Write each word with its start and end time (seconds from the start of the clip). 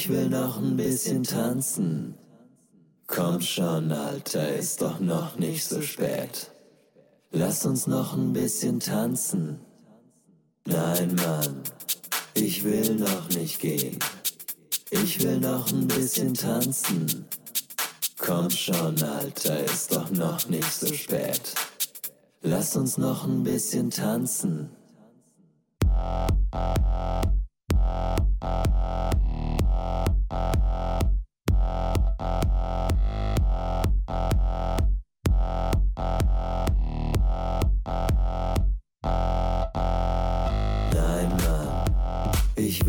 Ich 0.00 0.08
will 0.08 0.30
noch 0.30 0.56
ein 0.56 0.78
bisschen 0.78 1.24
tanzen. 1.24 2.14
Komm 3.06 3.38
schon, 3.42 3.92
Alter, 3.92 4.56
ist 4.56 4.80
doch 4.80 4.98
noch 4.98 5.36
nicht 5.36 5.62
so 5.62 5.82
spät. 5.82 6.50
Lass 7.32 7.66
uns 7.66 7.86
noch 7.86 8.16
ein 8.16 8.32
bisschen 8.32 8.80
tanzen. 8.80 9.60
Nein, 10.64 11.14
Mann, 11.16 11.60
ich 12.32 12.64
will 12.64 12.94
noch 12.94 13.28
nicht 13.28 13.60
gehen. 13.60 13.98
Ich 14.90 15.22
will 15.22 15.38
noch 15.38 15.70
ein 15.70 15.86
bisschen 15.86 16.32
tanzen. 16.32 17.26
Komm 18.16 18.48
schon, 18.48 19.02
Alter, 19.02 19.62
ist 19.64 19.94
doch 19.94 20.10
noch 20.12 20.48
nicht 20.48 20.72
so 20.72 20.90
spät. 20.94 21.52
Lass 22.40 22.74
uns 22.74 22.96
noch 22.96 23.26
ein 23.26 23.42
bisschen 23.42 23.90
tanzen. 23.90 24.70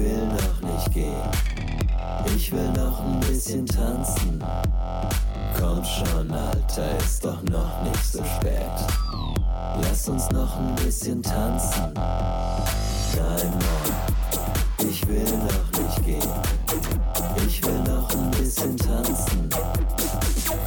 Will 0.01 0.25
noch 0.25 0.61
nicht 0.61 0.93
gehen. 0.93 1.29
Ich 2.35 2.51
will 2.51 2.71
noch 2.71 2.99
ein 3.01 3.19
bisschen 3.21 3.65
tanzen. 3.65 4.43
Komm 5.59 5.83
schon, 5.83 6.31
Alter, 6.31 6.97
ist 6.97 7.23
doch 7.23 7.41
noch 7.43 7.83
nicht 7.83 8.05
so 8.05 8.23
spät. 8.23 8.77
Lass 9.81 10.09
uns 10.09 10.29
noch 10.31 10.57
ein 10.57 10.75
bisschen 10.75 11.21
tanzen. 11.21 11.93
Nein, 11.93 13.49
Mann, 13.51 14.89
ich 14.89 15.07
will 15.07 15.23
noch 15.23 15.79
nicht 15.79 16.05
gehen. 16.05 16.31
Ich 17.47 17.63
will 17.63 17.79
noch 17.83 18.09
ein 18.11 18.31
bisschen 18.31 18.77
tanzen. 18.77 19.49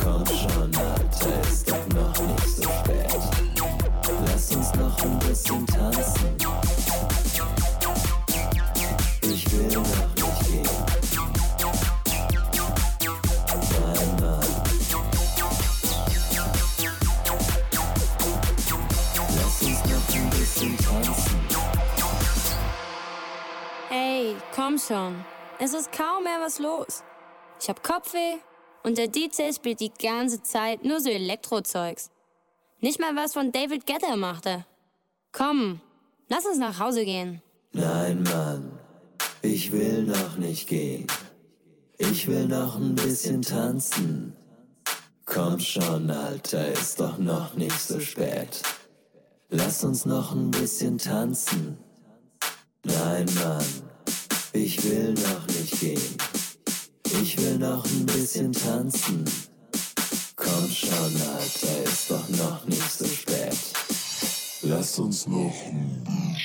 Komm 0.02 0.24
schon, 0.26 0.70
Alter, 0.76 1.48
ist 1.50 1.70
doch 1.70 1.86
noch 1.94 2.26
nicht 2.26 2.56
so 2.56 2.62
spät. 2.62 3.18
Lass 4.26 4.54
uns 4.54 4.72
noch 4.74 5.02
ein 5.02 5.18
bisschen 5.18 5.66
tanzen. 5.66 6.53
Schon. 24.86 25.24
Es 25.58 25.72
ist 25.72 25.92
kaum 25.92 26.24
mehr 26.24 26.40
was 26.40 26.58
los. 26.58 27.02
Ich 27.60 27.68
hab 27.68 27.82
Kopfweh 27.82 28.36
und 28.82 28.98
der 28.98 29.08
DJ 29.08 29.52
spielt 29.54 29.80
die 29.80 29.92
ganze 29.92 30.42
Zeit 30.42 30.84
nur 30.84 31.00
so 31.00 31.08
Elektrozeugs. 31.08 32.10
Nicht 32.80 33.00
mal 33.00 33.16
was 33.16 33.32
von 33.32 33.52
David 33.52 33.86
Guetta 33.86 34.16
machte. 34.16 34.66
Komm, 35.32 35.80
lass 36.28 36.44
uns 36.44 36.58
nach 36.58 36.78
Hause 36.78 37.04
gehen. 37.04 37.40
Nein, 37.72 38.22
Mann, 38.22 38.78
ich 39.42 39.72
will 39.72 40.02
noch 40.02 40.36
nicht 40.36 40.68
gehen. 40.68 41.06
Ich 41.98 42.26
will 42.26 42.46
noch 42.46 42.76
ein 42.76 42.94
bisschen 42.94 43.42
tanzen. 43.42 44.36
Komm 45.24 45.58
schon, 45.60 46.10
Alter, 46.10 46.68
ist 46.68 47.00
doch 47.00 47.18
noch 47.18 47.54
nicht 47.54 47.80
so 47.80 47.98
spät. 48.00 48.62
Lass 49.48 49.84
uns 49.84 50.04
noch 50.04 50.32
ein 50.32 50.50
bisschen 50.50 50.98
tanzen. 50.98 51.78
Nein, 52.84 53.26
Mann, 53.36 53.64
ich 54.54 54.82
will 54.84 55.12
noch 55.14 55.46
nicht 55.48 55.80
gehen. 55.80 56.16
Ich 57.22 57.36
will 57.38 57.58
noch 57.58 57.84
ein 57.84 58.06
bisschen 58.06 58.52
tanzen. 58.52 59.24
Komm 60.36 60.70
schon, 60.70 60.90
Alter, 60.90 61.82
ist 61.84 62.10
doch 62.10 62.28
noch 62.30 62.64
nicht 62.66 62.90
so 62.90 63.04
spät. 63.06 63.56
Lass 64.62 64.98
uns 64.98 65.26
noch 65.26 65.36
Nein, 65.36 66.36